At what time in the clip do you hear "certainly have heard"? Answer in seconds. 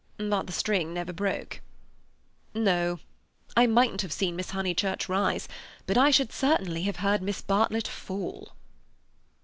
6.33-7.21